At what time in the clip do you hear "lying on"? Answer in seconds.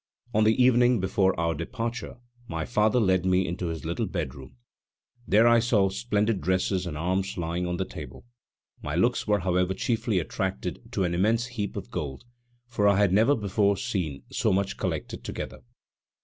7.37-7.77